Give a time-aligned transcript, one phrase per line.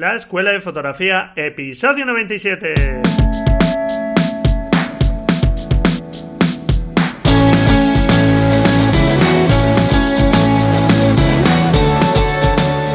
[0.00, 3.02] La Escuela de Fotografía, episodio 97.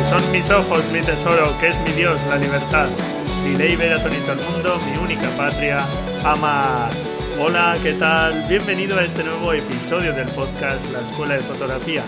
[0.01, 2.89] Son mis ojos, mi tesoro, que es mi Dios, la libertad.
[3.43, 5.85] Mi ley ver a todo el mundo, mi única patria,
[6.23, 6.89] amar.
[7.39, 8.47] Hola, ¿qué tal?
[8.49, 12.01] Bienvenido a este nuevo episodio del podcast La Escuela de Fotografía.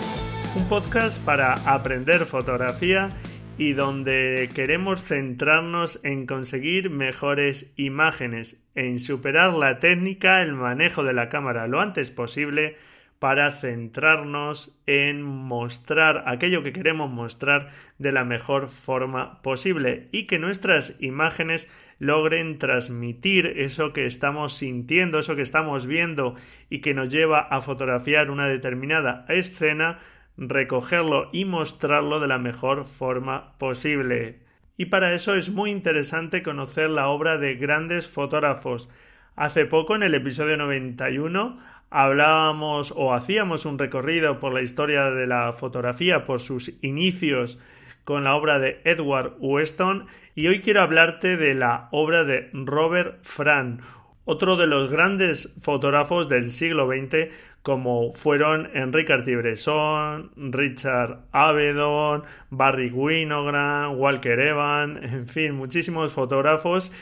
[0.55, 3.09] Un podcast para aprender fotografía
[3.57, 11.13] y donde queremos centrarnos en conseguir mejores imágenes, en superar la técnica, el manejo de
[11.13, 12.77] la cámara lo antes posible
[13.17, 20.37] para centrarnos en mostrar aquello que queremos mostrar de la mejor forma posible y que
[20.37, 26.35] nuestras imágenes logren transmitir eso que estamos sintiendo, eso que estamos viendo
[26.69, 29.97] y que nos lleva a fotografiar una determinada escena,
[30.37, 34.39] recogerlo y mostrarlo de la mejor forma posible.
[34.77, 38.89] Y para eso es muy interesante conocer la obra de grandes fotógrafos.
[39.35, 45.25] Hace poco, en el episodio 91, hablábamos o hacíamos un recorrido por la historia de
[45.25, 47.59] la fotografía, por sus inicios
[48.03, 53.19] con la obra de Edward Weston y hoy quiero hablarte de la obra de Robert
[53.23, 53.81] Fran,
[54.23, 57.33] otro de los grandes fotógrafos del siglo XX
[57.67, 66.93] como fueron Enrique Artibresson, Richard Avedon, Barry Winogrand, Walker Evan, en fin, muchísimos fotógrafos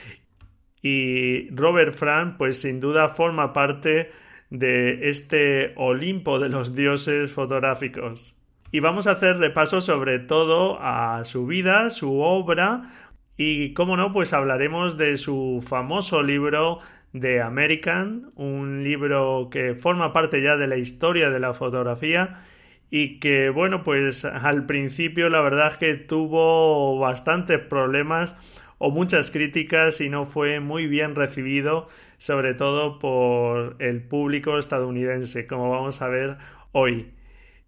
[0.81, 4.09] y Robert Fran pues sin duda forma parte
[4.49, 8.35] de este Olimpo de los dioses fotográficos.
[8.71, 12.91] Y vamos a hacer repaso sobre todo a su vida, su obra
[13.37, 16.79] y, como no, pues hablaremos de su famoso libro
[17.19, 22.41] The American, un libro que forma parte ya de la historia de la fotografía
[22.89, 28.37] y que, bueno, pues al principio la verdad es que tuvo bastantes problemas
[28.77, 35.47] o muchas críticas y no fue muy bien recibido, sobre todo por el público estadounidense,
[35.47, 36.37] como vamos a ver
[36.71, 37.11] hoy.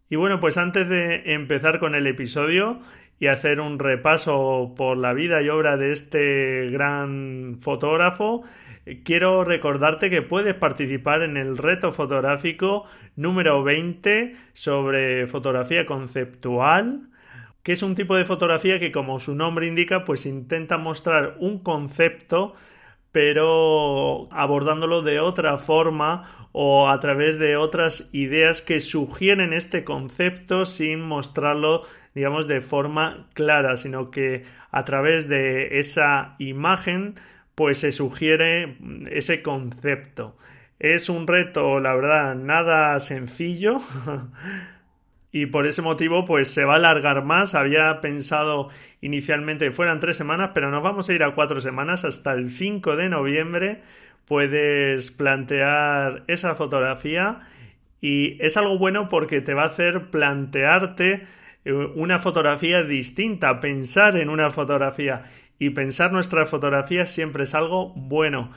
[0.10, 2.80] Y bueno, pues antes de empezar con el episodio
[3.20, 8.44] y hacer un repaso por la vida y obra de este gran fotógrafo,
[9.04, 12.86] quiero recordarte que puedes participar en el reto fotográfico
[13.16, 17.10] número 20 sobre fotografía conceptual
[17.68, 21.60] que es un tipo de fotografía que como su nombre indica pues intenta mostrar un
[21.60, 22.54] concepto
[23.12, 30.66] pero abordándolo de otra forma o a través de otras ideas que sugieren este concepto
[30.66, 31.82] sin mostrarlo
[32.18, 37.16] digamos de forma clara sino que a través de esa imagen
[37.56, 38.78] pues se sugiere
[39.10, 40.38] ese concepto
[40.80, 43.82] es un reto la verdad nada sencillo
[45.32, 47.54] y por ese motivo pues se va a alargar más.
[47.54, 48.70] Había pensado
[49.02, 52.50] inicialmente que fueran tres semanas, pero nos vamos a ir a cuatro semanas hasta el
[52.50, 53.82] 5 de noviembre.
[54.26, 57.42] Puedes plantear esa fotografía
[58.02, 61.28] y es algo bueno porque te va a hacer plantearte
[61.74, 65.26] una fotografía distinta, pensar en una fotografía
[65.60, 68.52] y pensar nuestra fotografía siempre es algo bueno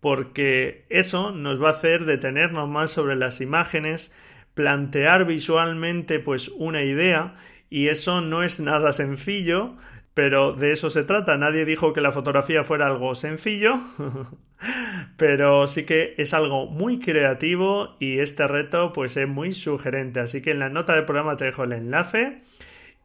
[0.00, 4.14] porque eso nos va a hacer detenernos más sobre las imágenes,
[4.54, 7.34] plantear visualmente pues una idea
[7.70, 9.76] y eso no es nada sencillo,
[10.16, 11.36] pero de eso se trata.
[11.36, 13.74] Nadie dijo que la fotografía fuera algo sencillo,
[15.18, 20.20] pero sí que es algo muy creativo y este reto pues es muy sugerente.
[20.20, 22.40] Así que en la nota del programa te dejo el enlace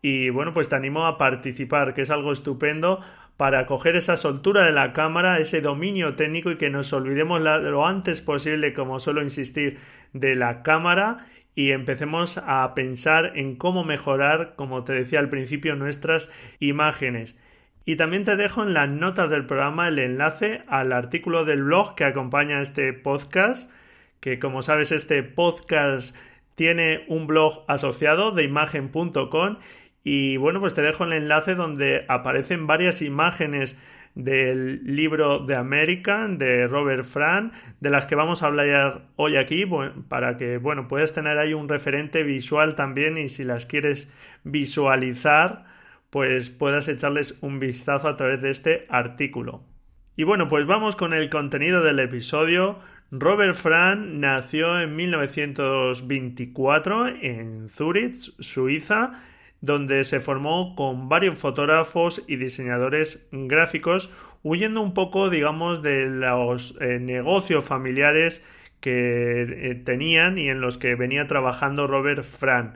[0.01, 3.01] y bueno pues te animo a participar, que es algo estupendo
[3.35, 7.85] para coger esa soltura de la cámara, ese dominio técnico y que nos olvidemos lo
[7.85, 9.79] antes posible, como suelo insistir,
[10.13, 15.75] de la cámara y empecemos a pensar en cómo mejorar, como te decía al principio,
[15.75, 17.37] nuestras imágenes.
[17.85, 21.95] Y también te dejo en las notas del programa el enlace al artículo del blog
[21.95, 23.71] que acompaña este podcast,
[24.19, 26.15] que como sabes este podcast
[26.55, 29.57] tiene un blog asociado de imagen.com
[30.03, 33.79] y bueno pues te dejo el enlace donde aparecen varias imágenes
[34.15, 39.65] del libro de American de Robert Fran, de las que vamos a hablar hoy aquí,
[40.09, 44.11] para que bueno, puedas tener ahí un referente visual también y si las quieres
[44.43, 45.65] visualizar,
[46.09, 49.63] pues puedas echarles un vistazo a través de este artículo.
[50.15, 52.79] Y bueno, pues vamos con el contenido del episodio.
[53.11, 59.23] Robert Fran nació en 1924 en Zurich, Suiza,
[59.61, 64.13] donde se formó con varios fotógrafos y diseñadores gráficos,
[64.43, 68.45] huyendo un poco, digamos, de los eh, negocios familiares
[68.79, 72.73] que eh, tenían y en los que venía trabajando Robert Fran.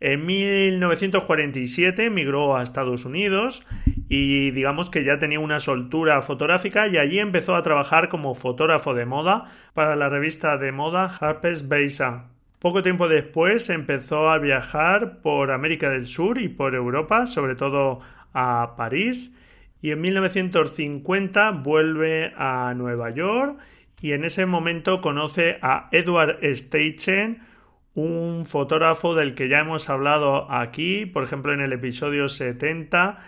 [0.00, 3.64] En 1947 emigró a Estados Unidos
[4.08, 8.92] y digamos que ya tenía una soltura fotográfica y allí empezó a trabajar como fotógrafo
[8.92, 12.33] de moda para la revista de moda Harper's Bazaar.
[12.64, 18.00] Poco tiempo después empezó a viajar por América del Sur y por Europa, sobre todo
[18.32, 19.36] a París,
[19.82, 23.58] y en 1950 vuelve a Nueva York
[24.00, 27.42] y en ese momento conoce a Edward Steichen,
[27.94, 33.18] un fotógrafo del que ya hemos hablado aquí, por ejemplo en el episodio 70,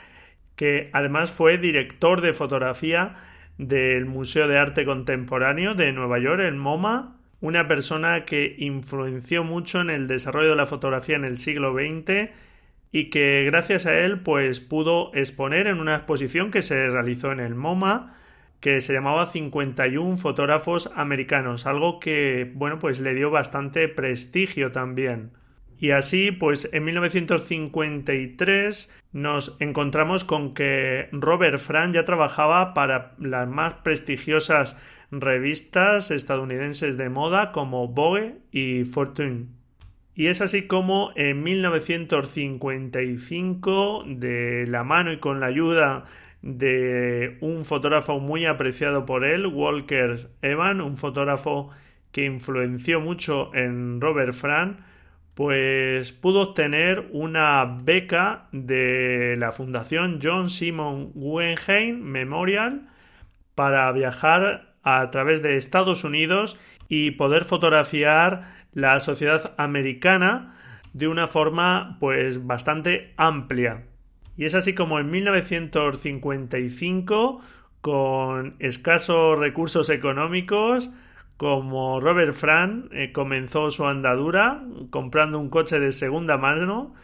[0.56, 3.16] que además fue director de fotografía
[3.58, 9.80] del Museo de Arte Contemporáneo de Nueva York, el MoMA, una persona que influenció mucho
[9.80, 12.30] en el desarrollo de la fotografía en el siglo XX
[12.92, 17.40] y que gracias a él pues pudo exponer en una exposición que se realizó en
[17.40, 18.14] el MoMA
[18.60, 25.32] que se llamaba 51 fotógrafos americanos, algo que bueno pues le dio bastante prestigio también.
[25.78, 33.46] Y así, pues en 1953 nos encontramos con que Robert Frank ya trabajaba para las
[33.46, 34.78] más prestigiosas
[35.10, 39.46] revistas estadounidenses de moda como Vogue y Fortune.
[40.14, 46.06] Y es así como en 1955, de la mano y con la ayuda
[46.40, 51.70] de un fotógrafo muy apreciado por él, Walker Evan, un fotógrafo
[52.12, 54.78] que influenció mucho en Robert Frank,
[55.34, 62.88] pues pudo obtener una beca de la Fundación John Simon Guggenheim Memorial
[63.54, 70.54] para viajar a través de Estados Unidos y poder fotografiar la sociedad americana
[70.92, 73.82] de una forma pues bastante amplia.
[74.36, 77.40] Y es así como en 1955
[77.80, 80.90] con escasos recursos económicos
[81.36, 86.94] como Robert Frank eh, comenzó su andadura comprando un coche de segunda mano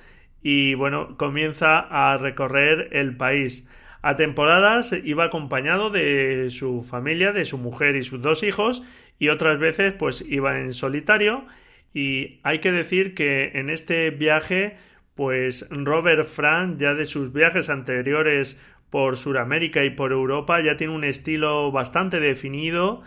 [0.41, 3.69] y bueno, comienza a recorrer el país.
[4.03, 8.83] A temporadas iba acompañado de su familia, de su mujer y sus dos hijos
[9.21, 11.47] y otras veces pues iba en solitario.
[11.95, 14.77] Y hay que decir que en este viaje
[15.15, 18.61] pues Robert Frank ya de sus viajes anteriores
[18.91, 23.03] por Sudamérica y por Europa ya tiene un estilo bastante definido.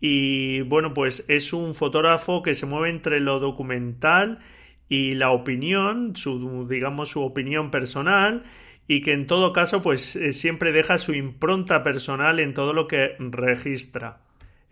[0.00, 4.38] Y bueno, pues es un fotógrafo que se mueve entre lo documental
[4.88, 8.44] y la opinión, su, digamos su opinión personal
[8.88, 12.88] y que en todo caso pues eh, siempre deja su impronta personal en todo lo
[12.88, 14.22] que registra.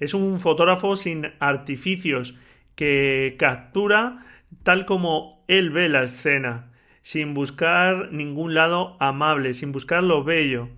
[0.01, 2.35] Es un fotógrafo sin artificios
[2.75, 4.25] que captura
[4.63, 6.73] tal como él ve la escena,
[7.03, 10.69] sin buscar ningún lado amable, sin buscar lo bello.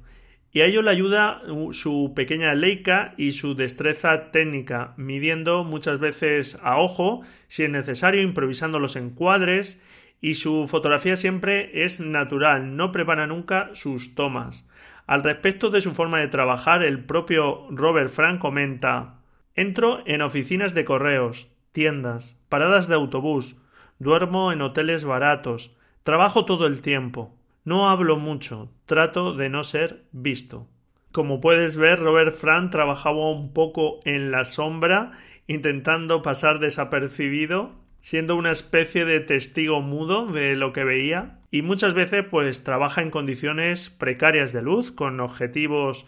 [0.51, 1.43] Y a ello le ayuda
[1.73, 8.23] su pequeña Leica y su destreza técnica, midiendo muchas veces a ojo, si es necesario,
[8.23, 9.81] improvisando los encuadres,
[10.21, 14.69] y su fotografía siempre es natural, no prepara nunca sus tomas.
[15.07, 19.21] Al respecto de su forma de trabajar, el propio Robert Frank comenta
[19.55, 23.57] Entro en oficinas de correos, tiendas, paradas de autobús,
[23.99, 27.35] duermo en hoteles baratos, trabajo todo el tiempo.
[27.65, 30.69] No hablo mucho, trato de no ser visto.
[31.13, 35.13] Como puedes ver, Robert Frank trabajaba un poco en la sombra,
[35.47, 37.73] intentando pasar desapercibido,
[38.09, 43.03] siendo una especie de testigo mudo de lo que veía, y muchas veces pues trabaja
[43.03, 46.07] en condiciones precarias de luz, con objetivos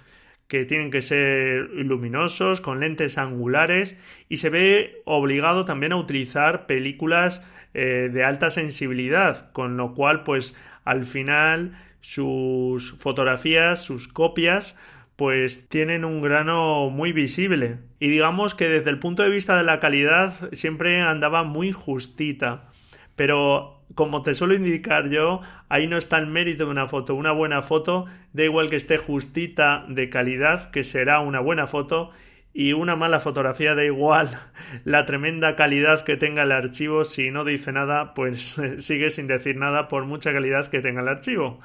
[0.49, 6.65] que tienen que ser luminosos, con lentes angulares, y se ve obligado también a utilizar
[6.65, 14.81] películas eh, de alta sensibilidad, con lo cual pues al final sus fotografías, sus copias,
[15.21, 17.81] pues tienen un grano muy visible.
[17.99, 22.71] Y digamos que desde el punto de vista de la calidad siempre andaba muy justita.
[23.17, 27.15] Pero como te suelo indicar yo, ahí no está el mérito de una foto.
[27.15, 32.13] Una buena foto, da igual que esté justita de calidad, que será una buena foto
[32.55, 34.41] y una mala fotografía da igual
[34.87, 39.59] la tremenda calidad que tenga el archivo, si no dice nada, pues sigue sin decir
[39.59, 41.61] nada por mucha calidad que tenga el archivo.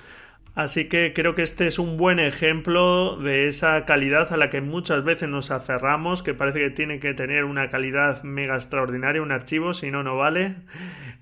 [0.56, 4.62] Así que creo que este es un buen ejemplo de esa calidad a la que
[4.62, 9.34] muchas veces nos aferramos, que parece que tiene que tener una calidad mega extraordinaria un
[9.34, 10.56] archivo, si no, no vale,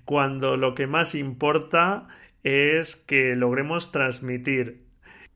[0.04, 2.06] cuando lo que más importa
[2.44, 4.84] es que logremos transmitir.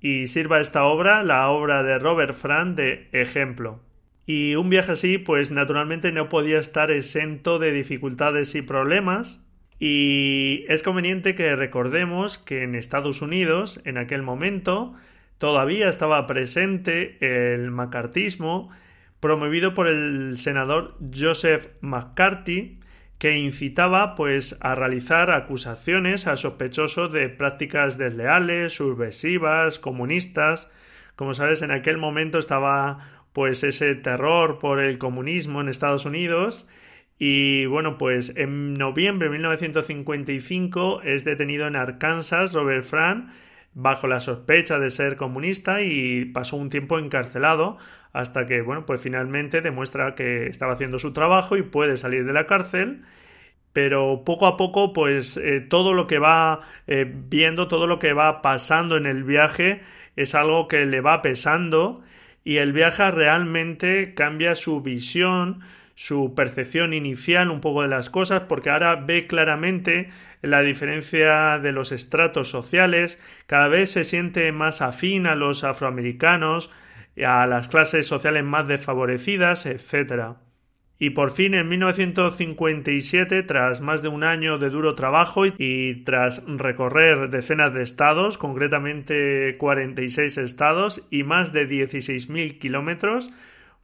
[0.01, 3.81] Y sirva esta obra, la obra de Robert Frank, de ejemplo.
[4.27, 9.45] Y un viaje así, pues naturalmente no podía estar exento de dificultades y problemas.
[9.79, 14.95] Y es conveniente que recordemos que en Estados Unidos, en aquel momento,
[15.39, 18.71] todavía estaba presente el macartismo
[19.21, 22.81] promovido por el senador Joseph McCarthy,
[23.19, 30.71] que incitaba pues a realizar acusaciones a sospechosos de prácticas desleales, subversivas, comunistas.
[31.17, 36.69] Como sabes, en aquel momento estaba pues ese terror por el comunismo en Estados Unidos
[37.19, 43.33] y bueno, pues en noviembre de 1955 es detenido en Arkansas Robert Fran
[43.75, 47.79] bajo la sospecha de ser comunista y pasó un tiempo encarcelado
[48.13, 52.33] hasta que, bueno, pues finalmente demuestra que estaba haciendo su trabajo y puede salir de
[52.33, 53.03] la cárcel.
[53.73, 58.13] Pero poco a poco, pues eh, todo lo que va eh, viendo, todo lo que
[58.13, 59.83] va pasando en el viaje
[60.17, 62.03] es algo que le va pesando
[62.45, 65.61] y el viaje realmente cambia su visión,
[65.99, 70.11] su percepción inicial un poco de las cosas, porque ahora ve claramente
[70.43, 76.71] la diferencia de los estratos sociales, cada vez se siente más afín a los afroamericanos,
[77.27, 80.37] a las clases sociales más desfavorecidas, etc.
[81.01, 86.45] Y por fin en 1957, tras más de un año de duro trabajo y tras
[86.47, 93.33] recorrer decenas de estados, concretamente 46 estados y más de 16.000 kilómetros,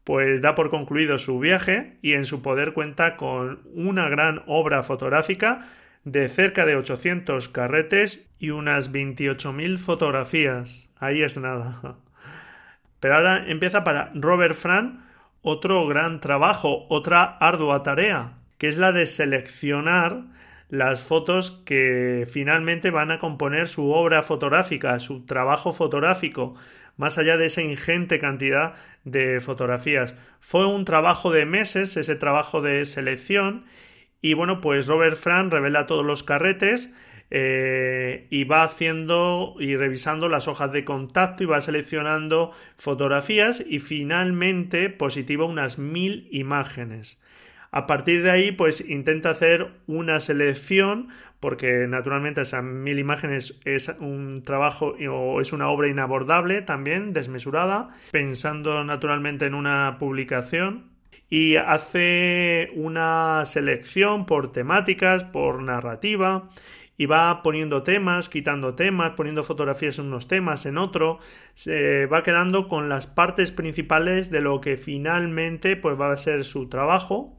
[0.04, 4.82] pues da por concluido su viaje y en su poder cuenta con una gran obra
[4.82, 5.66] fotográfica
[6.04, 10.90] de cerca de 800 carretes y unas 28.000 fotografías.
[10.98, 11.96] Ahí es nada.
[13.00, 15.04] Pero ahora empieza para Robert Fran
[15.42, 20.22] otro gran trabajo, otra ardua tarea, que es la de seleccionar
[20.70, 26.54] las fotos que finalmente van a componer su obra fotográfica, su trabajo fotográfico,
[26.96, 30.16] más allá de esa ingente cantidad de fotografías.
[30.40, 33.64] Fue un trabajo de meses, ese trabajo de selección,
[34.20, 36.92] y bueno, pues Robert Fran revela todos los carretes,
[37.30, 43.80] eh, y va haciendo y revisando las hojas de contacto y va seleccionando fotografías y
[43.80, 47.20] finalmente positiva unas mil imágenes.
[47.76, 51.08] A partir de ahí, pues intenta hacer una selección,
[51.40, 57.88] porque naturalmente esas mil imágenes es un trabajo o es una obra inabordable también, desmesurada,
[58.12, 60.92] pensando naturalmente en una publicación.
[61.28, 66.50] Y hace una selección por temáticas, por narrativa,
[66.96, 71.18] y va poniendo temas, quitando temas, poniendo fotografías en unos temas, en otro,
[71.54, 76.44] se va quedando con las partes principales de lo que finalmente pues va a ser
[76.44, 77.36] su trabajo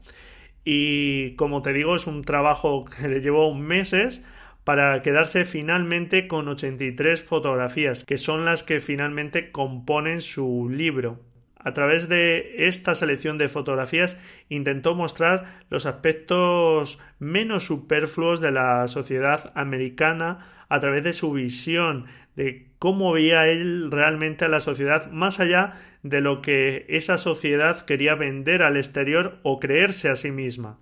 [0.68, 4.22] y como te digo es un trabajo que le llevó meses
[4.64, 11.20] para quedarse finalmente con 83 fotografías que son las que finalmente componen su libro.
[11.56, 18.88] A través de esta selección de fotografías intentó mostrar los aspectos menos superfluos de la
[18.88, 25.10] sociedad americana a través de su visión de cómo veía él realmente a la sociedad
[25.12, 25.74] más allá
[26.08, 30.78] de lo que esa sociedad quería vender al exterior o creerse a sí misma.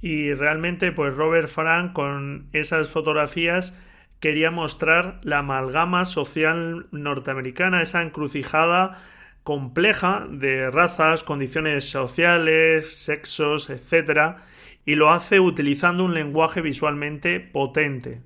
[0.00, 3.78] Y realmente pues Robert Frank con esas fotografías
[4.20, 8.98] quería mostrar la amalgama social norteamericana, esa encrucijada
[9.44, 14.38] compleja de razas, condiciones sociales, sexos, etc.
[14.84, 18.22] y lo hace utilizando un lenguaje visualmente potente,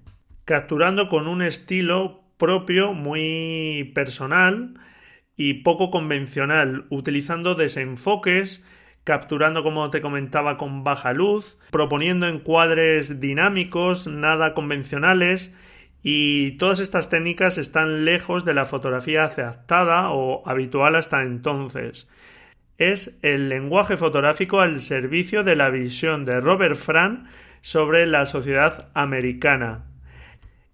[0.46, 4.74] capturando con un estilo propio muy personal
[5.44, 8.64] y poco convencional, utilizando desenfoques,
[9.02, 15.52] capturando como te comentaba con baja luz, proponiendo encuadres dinámicos, nada convencionales,
[16.00, 22.08] y todas estas técnicas están lejos de la fotografía aceptada o habitual hasta entonces.
[22.78, 27.26] Es el lenguaje fotográfico al servicio de la visión de Robert Fran
[27.62, 29.86] sobre la sociedad americana.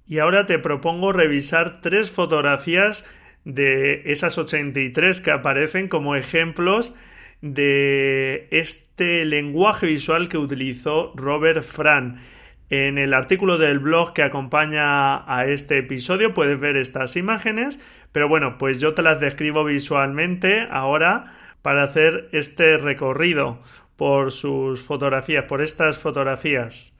[0.07, 3.07] Y ahora te propongo revisar tres fotografías
[3.49, 6.95] de esas 83 que aparecen como ejemplos
[7.41, 12.21] de este lenguaje visual que utilizó Robert Fran
[12.69, 18.29] en el artículo del blog que acompaña a este episodio puedes ver estas imágenes, pero
[18.29, 23.63] bueno, pues yo te las describo visualmente ahora para hacer este recorrido
[23.97, 26.98] por sus fotografías, por estas fotografías.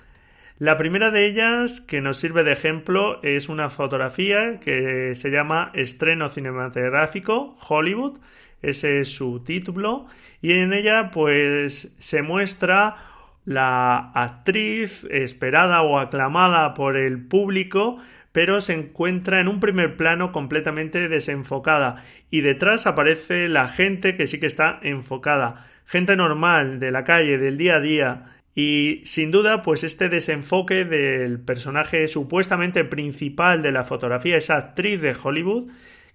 [0.59, 5.71] La primera de ellas que nos sirve de ejemplo es una fotografía que se llama
[5.73, 8.19] Estreno cinematográfico Hollywood,
[8.61, 10.07] ese es su título,
[10.43, 12.97] y en ella pues se muestra
[13.45, 17.99] la actriz esperada o aclamada por el público,
[18.33, 22.03] pero se encuentra en un primer plano completamente desenfocada.
[22.31, 27.39] Y detrás aparece la gente que sí que está enfocada, gente normal de la calle,
[27.39, 33.71] del día a día, y sin duda, pues este desenfoque del personaje supuestamente principal de
[33.71, 35.71] la fotografía, esa actriz de Hollywood,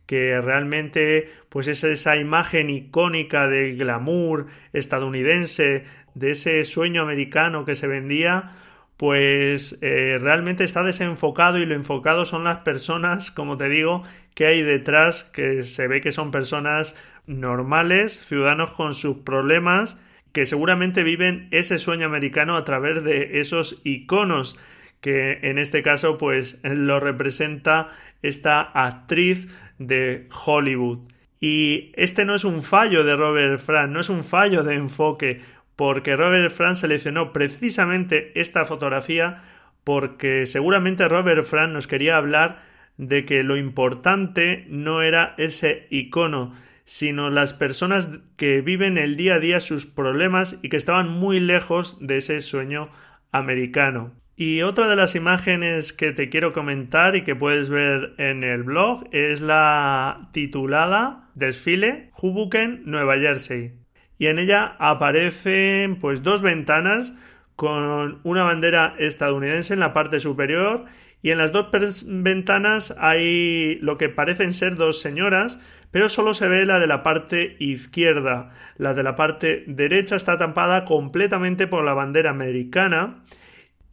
[0.05, 5.85] que realmente pues es esa imagen icónica del glamour estadounidense
[6.15, 8.51] de ese sueño americano que se vendía,
[8.97, 14.47] pues eh, realmente está desenfocado y lo enfocado son las personas, como te digo, que
[14.47, 19.97] hay detrás, que se ve que son personas normales, ciudadanos con sus problemas,
[20.33, 24.59] que seguramente viven ese sueño americano a través de esos iconos
[24.99, 27.89] que en este caso pues lo representa
[28.21, 29.47] esta actriz
[29.77, 30.99] de Hollywood.
[31.39, 35.41] Y este no es un fallo de Robert Frank, no es un fallo de enfoque,
[35.75, 39.43] porque Robert Frank seleccionó precisamente esta fotografía
[39.83, 42.61] porque seguramente Robert Frank nos quería hablar
[42.97, 46.53] de que lo importante no era ese icono,
[46.93, 51.39] sino las personas que viven el día a día sus problemas y que estaban muy
[51.39, 52.91] lejos de ese sueño
[53.31, 54.11] americano.
[54.35, 58.61] Y otra de las imágenes que te quiero comentar y que puedes ver en el
[58.61, 63.73] blog es la titulada Desfile Hoboken, Nueva Jersey.
[64.19, 67.15] Y en ella aparecen pues dos ventanas
[67.55, 70.85] con una bandera estadounidense en la parte superior
[71.23, 75.59] y en las dos ventanas hay lo que parecen ser dos señoras,
[75.93, 78.49] pero solo se ve la de la parte izquierda.
[78.77, 83.23] La de la parte derecha está tampada completamente por la bandera americana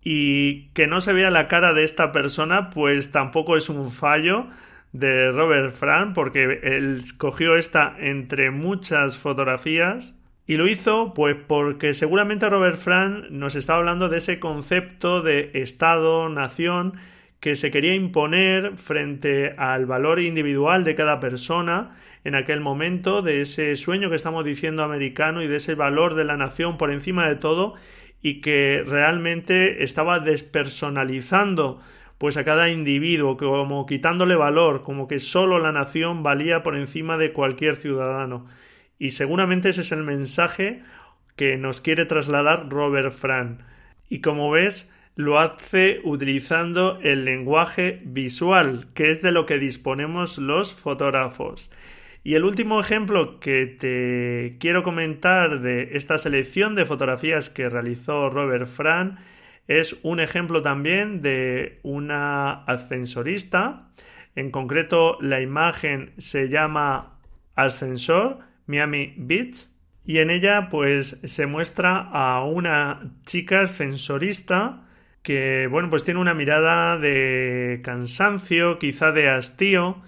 [0.02, 4.46] y que no se vea la cara de esta persona, pues tampoco es un fallo
[4.92, 10.16] de Robert Frank, porque él cogió esta entre muchas fotografías
[10.46, 15.50] y lo hizo pues porque seguramente Robert Frank nos estaba hablando de ese concepto de
[15.52, 16.94] Estado, nación,
[17.40, 23.40] que se quería imponer frente al valor individual de cada persona en aquel momento, de
[23.40, 27.26] ese sueño que estamos diciendo americano y de ese valor de la nación por encima
[27.26, 27.74] de todo
[28.22, 31.80] y que realmente estaba despersonalizando
[32.18, 37.16] pues a cada individuo, como quitándole valor, como que solo la nación valía por encima
[37.16, 38.46] de cualquier ciudadano.
[38.98, 40.82] Y seguramente ese es el mensaje
[41.36, 43.64] que nos quiere trasladar Robert Fran.
[44.10, 50.38] Y como ves, lo hace utilizando el lenguaje visual, que es de lo que disponemos
[50.38, 51.70] los fotógrafos.
[52.22, 58.28] Y el último ejemplo que te quiero comentar de esta selección de fotografías que realizó
[58.28, 59.18] Robert Fran
[59.68, 63.88] es un ejemplo también de una ascensorista.
[64.34, 67.18] En concreto, la imagen se llama
[67.54, 69.68] Ascensor Miami Beach
[70.04, 74.86] y en ella pues se muestra a una chica ascensorista
[75.22, 80.02] que bueno pues tiene una mirada de cansancio, quizá de hastío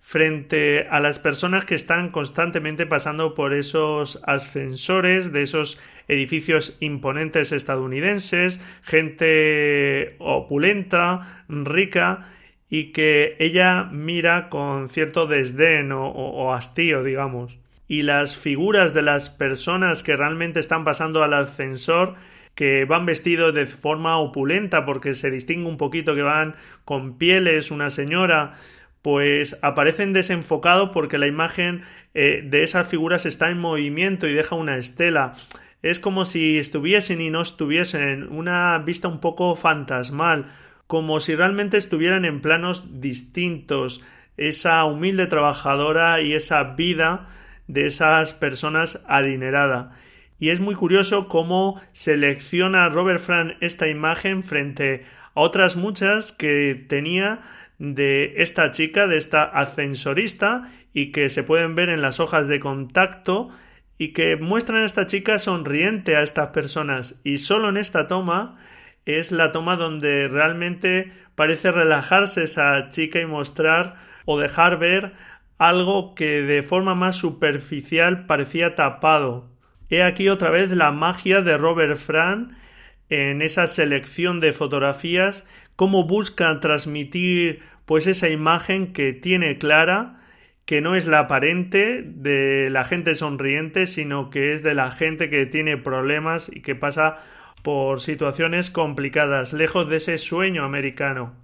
[0.00, 7.52] frente a las personas que están constantemente pasando por esos ascensores de esos edificios imponentes
[7.52, 12.28] estadounidenses, gente opulenta, rica,
[12.70, 17.58] y que ella mira con cierto desdén o, hastío, digamos.
[17.86, 22.14] Y las figuras de las personas que realmente están pasando al ascensor
[22.58, 27.70] que van vestidos de forma opulenta porque se distingue un poquito que van con pieles,
[27.70, 28.54] una señora,
[29.00, 31.82] pues aparecen desenfocados porque la imagen
[32.14, 35.34] eh, de esas figuras está en movimiento y deja una estela.
[35.82, 40.46] Es como si estuviesen y no estuviesen, una vista un poco fantasmal,
[40.88, 44.02] como si realmente estuvieran en planos distintos,
[44.36, 47.28] esa humilde trabajadora y esa vida
[47.68, 49.92] de esas personas adinerada.
[50.38, 56.86] Y es muy curioso cómo selecciona Robert Fran esta imagen frente a otras muchas que
[56.88, 57.40] tenía
[57.78, 62.60] de esta chica, de esta ascensorista, y que se pueden ver en las hojas de
[62.60, 63.50] contacto
[63.98, 67.20] y que muestran a esta chica sonriente a estas personas.
[67.24, 68.58] Y solo en esta toma
[69.04, 75.12] es la toma donde realmente parece relajarse esa chica y mostrar o dejar ver
[75.58, 79.57] algo que de forma más superficial parecía tapado.
[79.90, 82.58] He aquí otra vez la magia de Robert Fran
[83.08, 90.20] en esa selección de fotografías cómo busca transmitir pues esa imagen que tiene clara
[90.66, 95.30] que no es la aparente de la gente sonriente, sino que es de la gente
[95.30, 97.16] que tiene problemas y que pasa
[97.62, 101.34] por situaciones complicadas, lejos de ese sueño americano.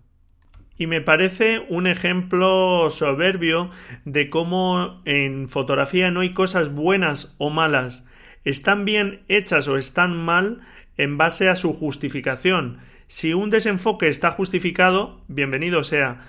[0.76, 3.70] Y me parece un ejemplo soberbio
[4.04, 8.06] de cómo en fotografía no hay cosas buenas o malas,
[8.44, 10.60] están bien hechas o están mal
[10.96, 16.22] en base a su justificación, si un desenfoque está justificado, bienvenido sea.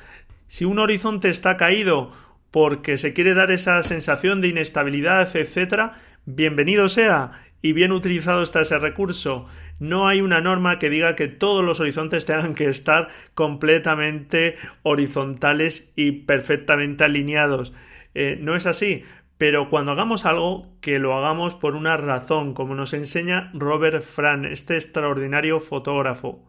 [0.48, 2.12] Si un horizonte está caído
[2.52, 5.94] porque se quiere dar esa sensación de inestabilidad, etc.,
[6.26, 9.48] bienvenido sea y bien utilizado está ese recurso.
[9.80, 15.92] No hay una norma que diga que todos los horizontes tengan que estar completamente horizontales
[15.96, 17.74] y perfectamente alineados.
[18.14, 19.04] Eh, no es así,
[19.38, 24.46] pero cuando hagamos algo, que lo hagamos por una razón, como nos enseña Robert Fran,
[24.46, 26.44] este extraordinario fotógrafo.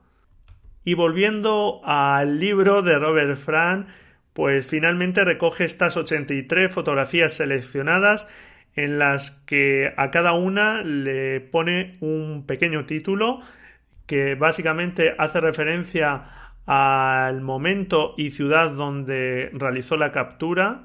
[0.85, 3.89] Y volviendo al libro de Robert Fran,
[4.33, 8.29] pues finalmente recoge estas 83 fotografías seleccionadas
[8.77, 13.41] en las que a cada una le pone un pequeño título
[14.07, 20.85] que básicamente hace referencia al momento y ciudad donde realizó la captura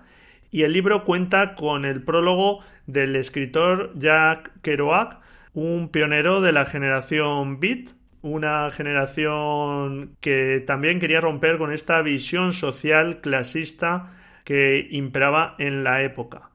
[0.51, 5.19] y el libro cuenta con el prólogo del escritor Jack Kerouac,
[5.53, 12.53] un pionero de la generación Beat, una generación que también quería romper con esta visión
[12.53, 16.51] social clasista que imperaba en la época.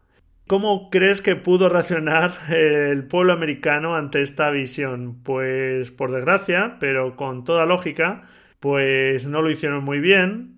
[0.47, 5.23] ¿Cómo crees que pudo reaccionar el pueblo americano ante esta visión?
[5.25, 8.23] Pues por desgracia, pero con toda lógica,
[8.61, 10.56] pues no lo hicieron muy bien.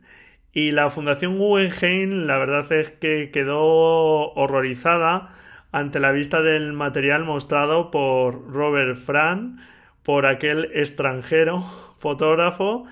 [0.59, 5.33] Y la Fundación Guggenheim, la verdad es que quedó horrorizada
[5.71, 9.61] ante la vista del material mostrado por Robert Fran,
[10.03, 11.61] por aquel extranjero
[11.99, 12.87] fotógrafo,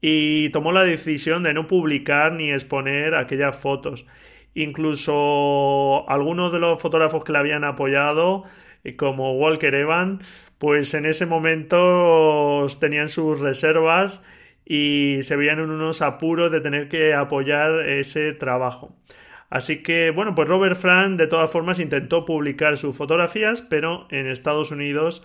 [0.00, 4.06] y tomó la decisión de no publicar ni exponer aquellas fotos.
[4.54, 8.44] Incluso algunos de los fotógrafos que le habían apoyado,
[8.84, 10.20] eh, como Walker Evan,
[10.56, 14.24] pues en ese momento tenían sus reservas
[14.64, 18.96] y se veían en unos apuros de tener que apoyar ese trabajo.
[19.50, 24.26] Así que, bueno, pues Robert Frank de todas formas intentó publicar sus fotografías, pero en
[24.26, 25.22] Estados Unidos,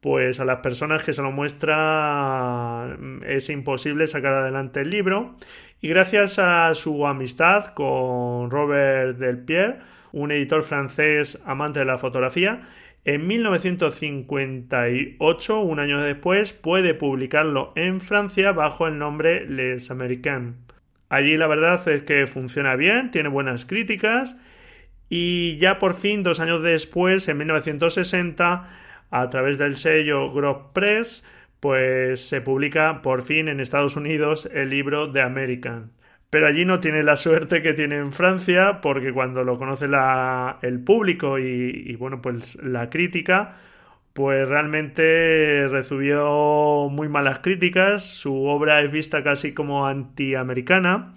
[0.00, 5.34] pues a las personas que se lo muestra es imposible sacar adelante el libro
[5.80, 9.80] y gracias a su amistad con Robert Delpierre,
[10.12, 12.60] un editor francés amante de la fotografía,
[13.04, 20.56] en 1958, un año después, puede publicarlo en Francia bajo el nombre Les Américains.
[21.10, 24.38] Allí la verdad es que funciona bien, tiene buenas críticas
[25.08, 28.70] y ya por fin, dos años después, en 1960,
[29.10, 31.28] a través del sello Grob Press,
[31.60, 35.92] pues se publica por fin en Estados Unidos el libro de American.
[36.34, 39.86] Pero allí no tiene la suerte que tiene en Francia, porque cuando lo conoce
[40.62, 43.54] el público y, bueno, pues la crítica,
[44.14, 48.02] pues realmente recibió muy malas críticas.
[48.02, 51.14] Su obra es vista casi como antiamericana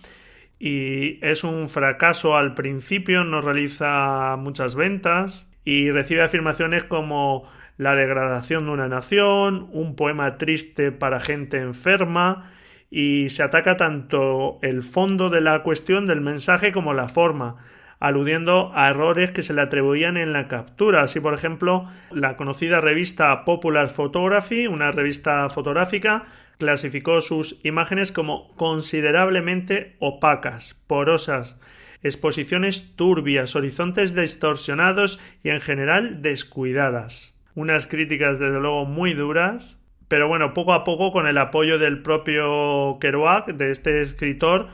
[0.60, 7.96] y es un fracaso al principio, no realiza muchas ventas y recibe afirmaciones como la
[7.96, 12.52] degradación de una nación, un poema triste para gente enferma,
[12.90, 17.58] y se ataca tanto el fondo de la cuestión del mensaje como la forma,
[18.00, 21.02] aludiendo a errores que se le atribuían en la captura.
[21.02, 26.26] Así, por ejemplo, la conocida revista Popular Photography, una revista fotográfica,
[26.58, 31.60] clasificó sus imágenes como considerablemente opacas, porosas,
[32.04, 39.77] exposiciones turbias, horizontes distorsionados y en general descuidadas unas críticas desde luego muy duras,
[40.08, 44.68] pero bueno, poco a poco con el apoyo del propio Kerouac, de este escritor,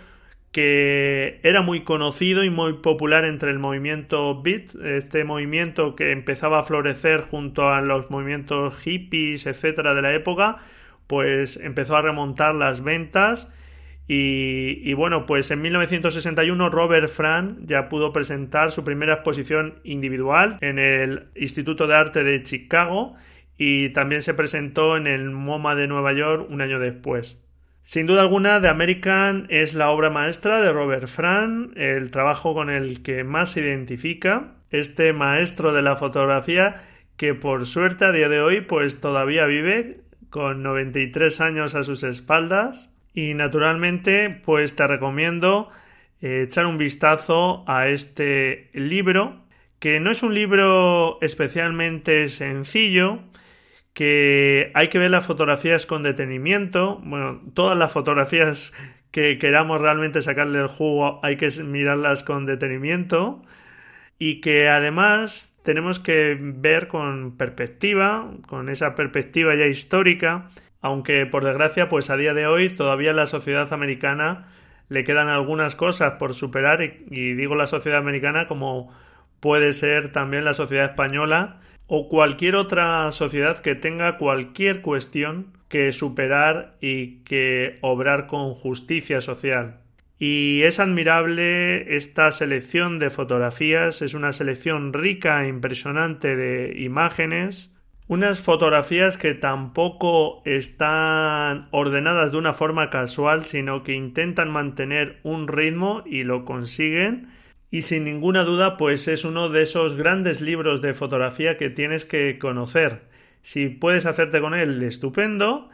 [0.51, 6.59] que era muy conocido y muy popular entre el movimiento beat, este movimiento que empezaba
[6.59, 10.57] a florecer junto a los movimientos hippies, etcétera, de la época,
[11.07, 13.51] pues empezó a remontar las ventas.
[14.07, 20.77] Y, bueno, pues en 1961 Robert Fran ya pudo presentar su primera exposición individual en
[20.77, 23.15] el Instituto de Arte de Chicago
[23.57, 27.43] y también se presentó en el MoMA de Nueva York un año después.
[27.83, 32.69] Sin duda alguna, The American es la obra maestra de Robert Fran, el trabajo con
[32.69, 36.83] el que más se identifica, este maestro de la fotografía
[37.17, 42.03] que por suerte a día de hoy pues todavía vive con 93 años a sus
[42.03, 45.69] espaldas y naturalmente, pues te recomiendo
[46.21, 49.43] eh, echar un vistazo a este libro,
[49.77, 53.19] que no es un libro especialmente sencillo,
[53.93, 56.99] que hay que ver las fotografías con detenimiento.
[57.03, 58.73] Bueno, todas las fotografías
[59.11, 63.43] que queramos realmente sacarle el jugo hay que mirarlas con detenimiento
[64.17, 70.49] y que además tenemos que ver con perspectiva, con esa perspectiva ya histórica,
[70.81, 74.47] aunque por desgracia, pues a día de hoy todavía la sociedad americana
[74.89, 78.93] le quedan algunas cosas por superar y, digo la sociedad americana como
[79.39, 85.91] puede ser también la sociedad española o cualquier otra sociedad que tenga cualquier cuestión que
[85.91, 89.79] superar y que obrar con justicia social.
[90.19, 97.73] Y es admirable esta selección de fotografías, es una selección rica e impresionante de imágenes,
[98.07, 105.47] unas fotografías que tampoco están ordenadas de una forma casual, sino que intentan mantener un
[105.47, 107.29] ritmo y lo consiguen.
[107.73, 112.05] Y sin ninguna duda pues es uno de esos grandes libros de fotografía que tienes
[112.05, 113.01] que conocer.
[113.41, 115.71] Si puedes hacerte con él, estupendo,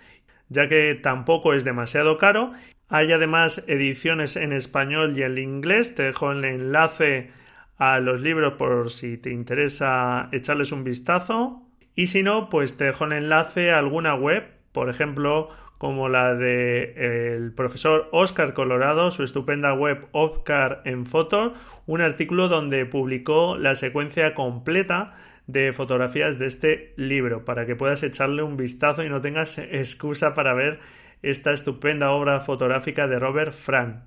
[0.47, 2.53] ya que tampoco es demasiado caro.
[2.87, 5.93] Hay además ediciones en español y en inglés.
[5.93, 7.31] Te dejo el enlace
[7.77, 11.67] a los libros por si te interesa echarles un vistazo.
[11.95, 16.35] Y si no, pues te dejo el enlace a alguna web, por ejemplo, como la
[16.35, 21.53] de el profesor Oscar Colorado, su estupenda web Oscar en fotos,
[21.87, 25.15] un artículo donde publicó la secuencia completa
[25.47, 30.33] de fotografías de este libro para que puedas echarle un vistazo y no tengas excusa
[30.33, 30.79] para ver
[31.23, 34.01] esta estupenda obra fotográfica de Robert Frank.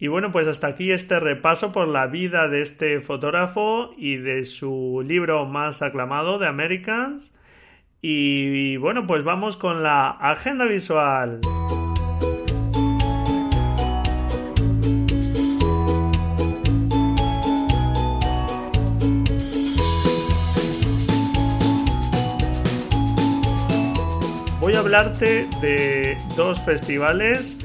[0.00, 4.44] Y bueno, pues hasta aquí este repaso por la vida de este fotógrafo y de
[4.44, 7.32] su libro más aclamado, The Americans.
[8.00, 11.40] Y bueno, pues vamos con la agenda visual.
[24.60, 27.56] Voy a hablarte de dos festivales,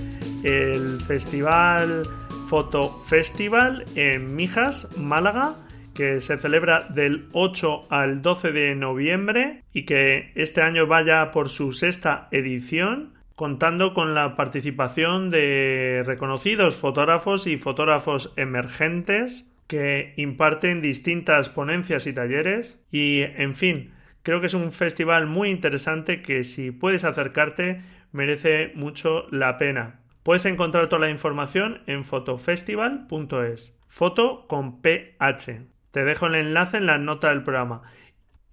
[0.44, 2.06] el Festival
[2.48, 5.56] Foto Festival en Mijas, Málaga,
[5.94, 11.50] que se celebra del 8 al 12 de noviembre y que este año vaya por
[11.50, 20.82] su sexta edición, contando con la participación de reconocidos fotógrafos y fotógrafos emergentes que imparten
[20.82, 26.44] distintas ponencias y talleres y, en fin, creo que es un festival muy interesante que
[26.44, 30.02] si puedes acercarte merece mucho la pena.
[30.24, 33.78] Puedes encontrar toda la información en fotofestival.es.
[33.88, 35.62] Foto con PH.
[35.92, 37.84] Te dejo el enlace en la nota del programa.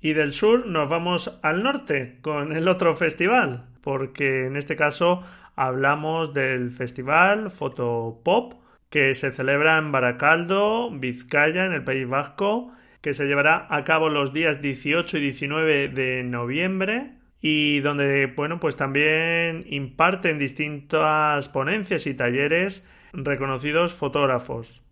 [0.00, 5.22] Y del sur nos vamos al norte con el otro festival, porque en este caso
[5.56, 8.54] hablamos del festival Fotopop
[8.90, 14.08] que se celebra en Baracaldo, Vizcaya, en el País Vasco, que se llevará a cabo
[14.08, 22.06] los días 18 y 19 de noviembre y donde, bueno, pues también imparten distintas ponencias
[22.06, 24.82] y talleres reconocidos fotógrafos.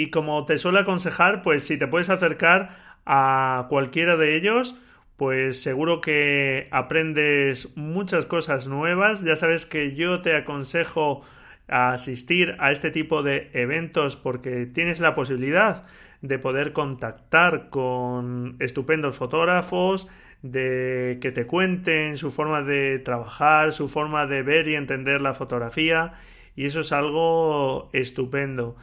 [0.00, 2.70] Y como te suelo aconsejar, pues si te puedes acercar
[3.04, 4.80] a cualquiera de ellos,
[5.18, 9.22] pues seguro que aprendes muchas cosas nuevas.
[9.22, 11.20] Ya sabes que yo te aconsejo
[11.68, 15.84] asistir a este tipo de eventos porque tienes la posibilidad
[16.22, 20.08] de poder contactar con estupendos fotógrafos,
[20.40, 25.34] de que te cuenten su forma de trabajar, su forma de ver y entender la
[25.34, 26.14] fotografía
[26.56, 28.76] y eso es algo estupendo.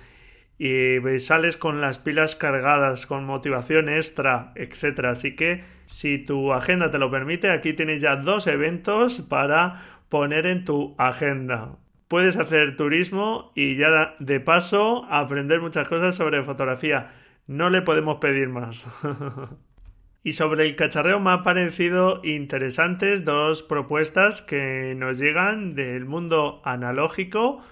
[0.60, 5.06] Y sales con las pilas cargadas, con motivación extra, etc.
[5.06, 10.46] Así que si tu agenda te lo permite, aquí tienes ya dos eventos para poner
[10.48, 11.78] en tu agenda.
[12.08, 17.12] Puedes hacer turismo y ya de paso aprender muchas cosas sobre fotografía.
[17.46, 18.88] No le podemos pedir más.
[20.28, 26.62] Y sobre el cacharreo me han parecido interesantes dos propuestas que nos llegan del mundo
[26.66, 27.64] analógico.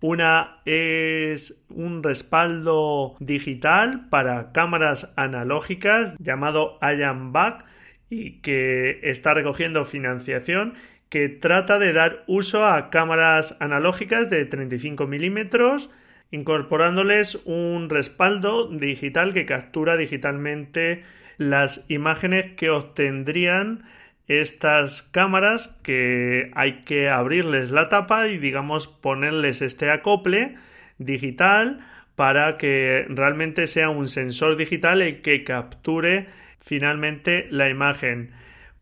[0.00, 7.64] Una es un respaldo digital para cámaras analógicas llamado IAM Back
[8.08, 10.74] y que está recogiendo financiación
[11.08, 15.90] que trata de dar uso a cámaras analógicas de 35 milímetros
[16.30, 21.02] incorporándoles un respaldo digital que captura digitalmente
[21.38, 23.84] las imágenes que obtendrían
[24.28, 30.56] estas cámaras que hay que abrirles la tapa y digamos ponerles este acople
[30.98, 31.80] digital
[32.14, 36.26] para que realmente sea un sensor digital el que capture
[36.60, 38.32] finalmente la imagen.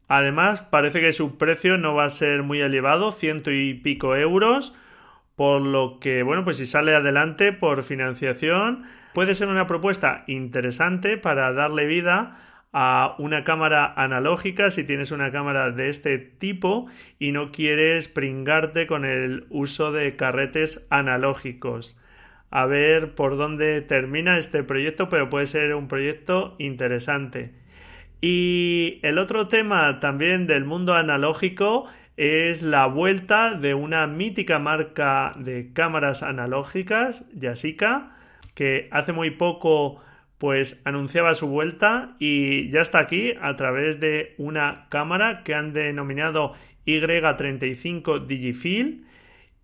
[0.09, 4.75] Además, parece que su precio no va a ser muy elevado, ciento y pico euros,
[5.37, 11.17] por lo que, bueno, pues si sale adelante por financiación, puede ser una propuesta interesante
[11.17, 12.39] para darle vida
[12.79, 18.87] a una cámara analógica si tienes una cámara de este tipo y no quieres pringarte
[18.87, 21.99] con el uso de carretes analógicos.
[22.51, 27.55] A ver por dónde termina este proyecto, pero puede ser un proyecto interesante.
[28.21, 31.87] Y el otro tema también del mundo analógico
[32.19, 38.19] es la vuelta de una mítica marca de cámaras analógicas, Yasica,
[38.55, 40.03] que hace muy poco
[40.39, 45.73] pues anunciaba su vuelta y ya está aquí a través de una cámara que han
[45.73, 46.55] denominado
[46.87, 49.07] Y35 Digifil.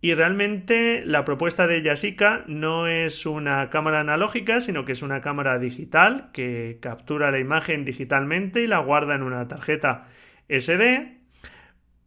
[0.01, 5.21] Y realmente la propuesta de Yasica no es una cámara analógica, sino que es una
[5.21, 10.09] cámara digital que captura la imagen digitalmente y la guarda en una tarjeta
[10.49, 11.22] SD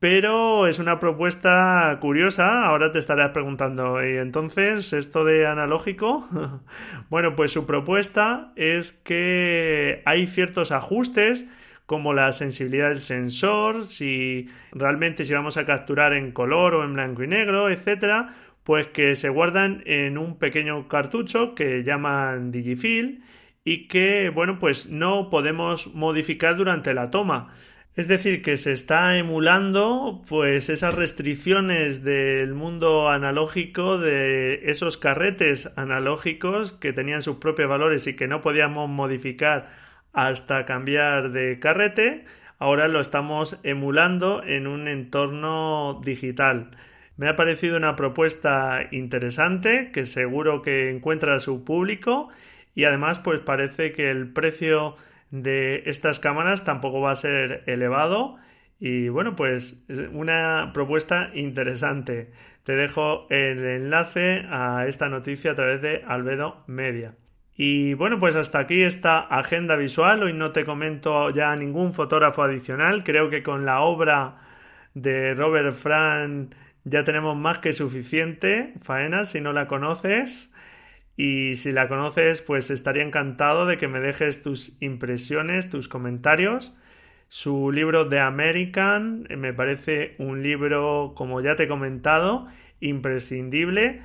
[0.06, 2.64] pero es una propuesta curiosa.
[2.64, 6.30] Ahora te estarás preguntando, ¿y entonces esto de analógico?
[7.10, 11.48] bueno, pues su propuesta es que hay ciertos ajustes
[11.88, 16.94] como la sensibilidad del sensor, si realmente si vamos a capturar en color o en
[16.94, 23.24] blanco y negro, etcétera, pues que se guardan en un pequeño cartucho que llaman Digifil
[23.64, 27.56] y que, bueno, pues no podemos modificar durante la toma.
[27.96, 35.72] Es decir, que se está emulando pues esas restricciones del mundo analógico, de esos carretes
[35.78, 39.70] analógicos que tenían sus propios valores y que no podíamos modificar
[40.12, 42.26] hasta cambiar de carrete,
[42.60, 46.72] ahora lo estamos emulando en un entorno digital.
[47.16, 52.28] Me ha parecido una propuesta interesante que seguro que encuentra su público
[52.76, 54.98] y además pues parece que el precio
[55.42, 58.38] de estas cámaras tampoco va a ser elevado
[58.80, 62.32] y bueno pues es una propuesta interesante.
[62.64, 67.16] Te dejo el enlace a esta noticia a través de Albedo Media.
[67.58, 70.24] Y bueno, pues hasta aquí esta agenda visual.
[70.24, 73.04] Hoy no te comento ya ningún fotógrafo adicional.
[73.04, 74.40] Creo que con la obra
[74.94, 80.54] de Robert Fran ya tenemos más que suficiente faena si no la conoces.
[81.18, 86.76] Y si la conoces, pues estaría encantado de que me dejes tus impresiones, tus comentarios.
[87.28, 92.48] Su libro The American me parece un libro, como ya te he comentado,
[92.82, 94.02] imprescindible.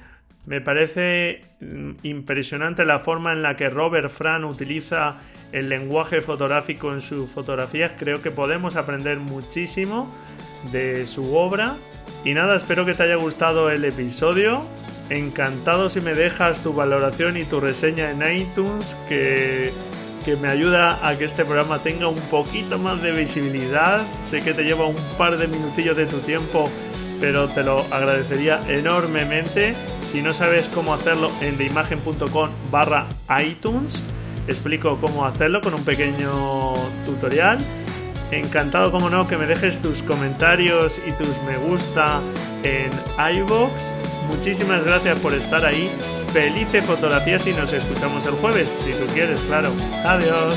[0.47, 5.19] Me parece mm, impresionante la forma en la que Robert Fran utiliza
[5.53, 7.93] el lenguaje fotográfico en sus fotografías.
[7.99, 10.15] Creo que podemos aprender muchísimo
[10.73, 11.77] de su obra.
[12.25, 14.67] Y nada, espero que te haya gustado el episodio.
[15.11, 19.73] Encantado si me dejas tu valoración y tu reseña en iTunes, que,
[20.25, 24.07] que me ayuda a que este programa tenga un poquito más de visibilidad.
[24.23, 26.71] Sé que te lleva un par de minutillos de tu tiempo,
[27.21, 29.75] pero te lo agradecería enormemente.
[30.11, 33.07] Si no sabes cómo hacerlo, en deimagen.com barra
[33.45, 34.03] iTunes
[34.51, 36.75] explico cómo hacerlo con un pequeño
[37.07, 37.59] tutorial.
[38.31, 42.21] Encantado, como no, que me dejes tus comentarios y tus me gusta
[42.63, 42.91] en
[43.37, 44.00] iVoox.
[44.31, 45.91] Muchísimas gracias por estar ahí.
[46.33, 49.71] Felices fotografías y nos escuchamos el jueves, si tú quieres, claro.
[50.05, 50.55] Adiós.